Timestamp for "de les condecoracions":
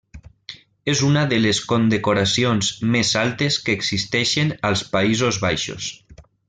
1.33-2.71